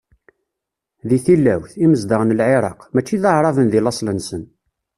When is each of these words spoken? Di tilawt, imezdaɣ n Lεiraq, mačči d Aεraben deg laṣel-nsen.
Di 1.07 1.17
tilawt, 1.25 1.71
imezdaɣ 1.85 2.21
n 2.23 2.35
Lεiraq, 2.39 2.79
mačči 2.93 3.17
d 3.21 3.23
Aεraben 3.31 3.67
deg 3.69 3.81
laṣel-nsen. 3.83 4.43